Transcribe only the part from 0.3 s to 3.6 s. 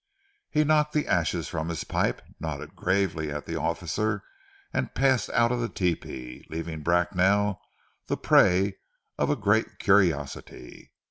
He knocked the ashes from his pipe, nodded gravely at the